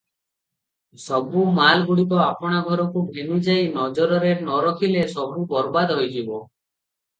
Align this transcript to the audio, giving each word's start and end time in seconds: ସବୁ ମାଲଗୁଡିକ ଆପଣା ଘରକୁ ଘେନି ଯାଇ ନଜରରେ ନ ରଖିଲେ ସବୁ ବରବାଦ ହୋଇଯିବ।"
ସବୁ 1.03 1.43
ମାଲଗୁଡିକ 1.57 2.17
ଆପଣା 2.29 2.63
ଘରକୁ 2.71 3.05
ଘେନି 3.19 3.39
ଯାଇ 3.49 3.69
ନଜରରେ 3.77 4.33
ନ 4.41 4.65
ରଖିଲେ 4.71 5.07
ସବୁ 5.15 5.47
ବରବାଦ 5.55 6.03
ହୋଇଯିବ।" 6.03 6.43